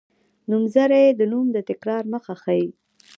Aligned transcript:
نومځری 0.49 1.05
د 1.19 1.21
نوم 1.31 1.47
د 1.55 1.57
تکرار 1.69 2.03
مخه 2.13 2.33
ښيي. 2.41 2.67